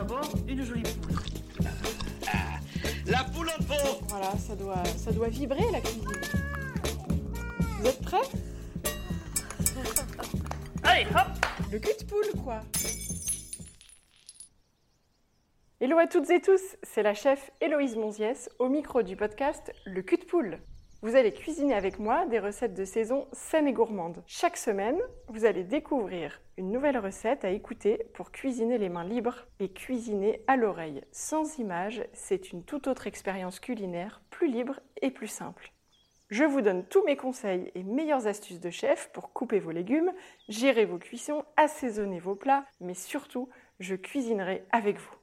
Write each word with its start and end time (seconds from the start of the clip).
D'abord, 0.00 0.32
une 0.48 0.64
jolie 0.64 0.82
poule. 0.82 1.16
La 3.06 3.22
poule 3.24 3.50
en 3.50 3.62
pot 3.62 4.00
Voilà, 4.08 4.34
ça 4.38 4.56
doit, 4.56 4.82
ça 4.96 5.12
doit 5.12 5.28
vibrer 5.28 5.70
la 5.70 5.82
cuisine. 5.82 6.08
Vous 7.78 7.86
êtes 7.86 8.00
prêts? 8.00 8.16
Allez, 10.84 11.04
hop 11.10 11.28
Le 11.70 11.78
cul 11.78 11.92
de 12.00 12.04
poule, 12.06 12.42
quoi 12.42 12.60
Hello 15.82 15.98
à 15.98 16.06
toutes 16.06 16.30
et 16.30 16.40
tous, 16.40 16.62
c'est 16.82 17.02
la 17.02 17.12
chef 17.12 17.50
Héloïse 17.60 17.96
Monziès 17.96 18.48
au 18.58 18.70
micro 18.70 19.02
du 19.02 19.16
podcast 19.16 19.70
Le 19.84 20.00
cul 20.00 20.16
de 20.16 20.24
poule. 20.24 20.60
Vous 21.02 21.16
allez 21.16 21.32
cuisiner 21.32 21.72
avec 21.72 21.98
moi 21.98 22.26
des 22.26 22.38
recettes 22.38 22.74
de 22.74 22.84
saison 22.84 23.26
saines 23.32 23.66
et 23.66 23.72
gourmandes. 23.72 24.22
Chaque 24.26 24.58
semaine, 24.58 25.00
vous 25.28 25.46
allez 25.46 25.64
découvrir 25.64 26.42
une 26.58 26.70
nouvelle 26.70 26.98
recette 26.98 27.42
à 27.42 27.50
écouter 27.50 28.04
pour 28.12 28.30
cuisiner 28.32 28.76
les 28.76 28.90
mains 28.90 29.04
libres 29.04 29.46
et 29.60 29.72
cuisiner 29.72 30.42
à 30.46 30.56
l'oreille. 30.56 31.00
Sans 31.10 31.58
images, 31.58 32.04
c'est 32.12 32.52
une 32.52 32.64
toute 32.64 32.86
autre 32.86 33.06
expérience 33.06 33.60
culinaire, 33.60 34.20
plus 34.28 34.52
libre 34.52 34.78
et 35.00 35.10
plus 35.10 35.26
simple. 35.26 35.72
Je 36.28 36.44
vous 36.44 36.60
donne 36.60 36.84
tous 36.84 37.02
mes 37.04 37.16
conseils 37.16 37.72
et 37.74 37.82
meilleures 37.82 38.26
astuces 38.26 38.60
de 38.60 38.70
chef 38.70 39.10
pour 39.14 39.32
couper 39.32 39.58
vos 39.58 39.70
légumes, 39.70 40.12
gérer 40.50 40.84
vos 40.84 40.98
cuissons, 40.98 41.44
assaisonner 41.56 42.20
vos 42.20 42.34
plats, 42.34 42.66
mais 42.78 42.94
surtout, 42.94 43.48
je 43.78 43.94
cuisinerai 43.94 44.66
avec 44.70 44.98
vous. 44.98 45.19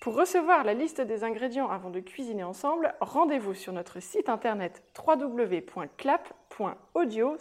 Pour 0.00 0.14
recevoir 0.14 0.62
la 0.62 0.74
liste 0.74 1.00
des 1.00 1.24
ingrédients 1.24 1.68
avant 1.68 1.90
de 1.90 2.00
cuisiner 2.00 2.44
ensemble, 2.44 2.94
rendez-vous 3.00 3.54
sur 3.54 3.72
notre 3.72 4.00
site 4.00 4.28
internet 4.28 4.82
www.clap.audio 4.96 7.36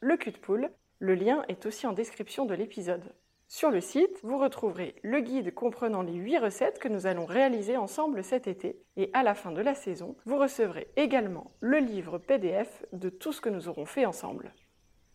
le 0.00 0.16
cul 0.16 0.30
de 0.30 0.38
poule. 0.38 0.70
Le 1.00 1.14
lien 1.14 1.44
est 1.48 1.66
aussi 1.66 1.86
en 1.86 1.92
description 1.92 2.44
de 2.44 2.54
l'épisode. 2.54 3.12
Sur 3.50 3.70
le 3.70 3.80
site, 3.80 4.20
vous 4.22 4.36
retrouverez 4.36 4.94
le 5.02 5.20
guide 5.20 5.54
comprenant 5.54 6.02
les 6.02 6.12
8 6.12 6.38
recettes 6.38 6.78
que 6.78 6.88
nous 6.88 7.06
allons 7.06 7.24
réaliser 7.24 7.78
ensemble 7.78 8.22
cet 8.22 8.46
été. 8.46 8.78
Et 8.96 9.10
à 9.14 9.22
la 9.22 9.34
fin 9.34 9.52
de 9.52 9.62
la 9.62 9.74
saison, 9.74 10.16
vous 10.26 10.36
recevrez 10.36 10.88
également 10.96 11.50
le 11.60 11.78
livre 11.78 12.18
PDF 12.18 12.84
de 12.92 13.08
tout 13.08 13.32
ce 13.32 13.40
que 13.40 13.48
nous 13.48 13.68
aurons 13.68 13.86
fait 13.86 14.04
ensemble. 14.04 14.52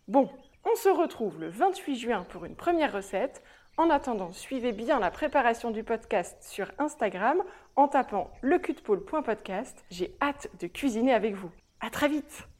Bon, 0.08 0.28
on 0.64 0.74
se 0.74 0.88
retrouve 0.88 1.38
le 1.38 1.48
28 1.48 1.96
juin 1.96 2.26
pour 2.28 2.44
une 2.44 2.56
première 2.56 2.92
recette. 2.92 3.40
En 3.76 3.90
attendant, 3.90 4.32
suivez 4.32 4.72
bien 4.72 5.00
la 5.00 5.10
préparation 5.10 5.72
du 5.72 5.82
podcast 5.82 6.36
sur 6.42 6.70
Instagram 6.78 7.42
en 7.74 7.88
tapant 7.88 8.30
lecutepole.podcast. 8.42 9.84
J'ai 9.90 10.14
hâte 10.22 10.48
de 10.60 10.68
cuisiner 10.68 11.12
avec 11.12 11.34
vous. 11.34 11.50
À 11.80 11.90
très 11.90 12.08
vite! 12.08 12.53